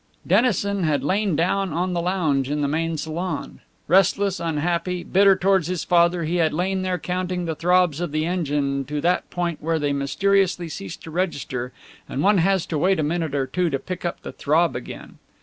Dennison 0.25 0.81
had 0.83 1.03
lain 1.03 1.35
down 1.35 1.71
on 1.73 1.93
the 1.93 2.01
lounge 2.01 2.49
in 2.49 2.61
the 2.61 2.67
main 2.67 2.97
salon. 2.97 3.59
Restless, 3.87 4.39
unhappy, 4.39 5.03
bitter 5.03 5.35
toward 5.35 5.67
his 5.67 5.83
father, 5.83 6.23
he 6.23 6.37
had 6.37 6.53
lain 6.55 6.81
there 6.81 6.97
counting 6.97 7.45
the 7.45 7.53
throbs 7.53 8.01
of 8.01 8.11
the 8.11 8.25
engine 8.25 8.83
to 8.85 8.99
that 9.01 9.29
point 9.29 9.61
where 9.61 9.77
they 9.77 9.93
mysteriously 9.93 10.69
cease 10.69 10.97
to 10.97 11.11
register 11.11 11.71
and 12.09 12.23
one 12.23 12.39
has 12.39 12.65
to 12.65 12.79
wait 12.79 12.99
a 12.99 13.03
minute 13.03 13.35
or 13.35 13.45
two 13.45 13.69
to 13.69 13.77
pick 13.77 14.03
up 14.03 14.23
the 14.23 14.31
throb 14.31 14.75
again. 14.75 15.19